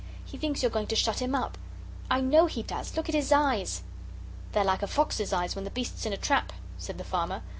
[0.25, 1.59] He thinks you're going to shut him up.
[2.09, 3.83] I know he does look at his eyes!"
[4.51, 7.43] "They're like a fox's eyes when the beast's in a trap," said the farmer.